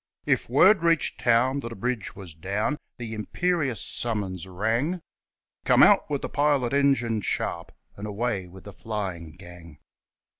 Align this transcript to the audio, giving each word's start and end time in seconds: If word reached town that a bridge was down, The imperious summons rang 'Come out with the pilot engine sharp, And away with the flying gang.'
If 0.25 0.49
word 0.49 0.81
reached 0.81 1.19
town 1.19 1.59
that 1.59 1.71
a 1.71 1.75
bridge 1.75 2.15
was 2.15 2.33
down, 2.33 2.77
The 2.97 3.13
imperious 3.13 3.83
summons 3.85 4.47
rang 4.47 4.99
'Come 5.63 5.83
out 5.83 6.09
with 6.09 6.23
the 6.23 6.27
pilot 6.27 6.73
engine 6.73 7.21
sharp, 7.21 7.71
And 7.95 8.07
away 8.07 8.47
with 8.47 8.63
the 8.63 8.73
flying 8.73 9.33
gang.' 9.35 9.77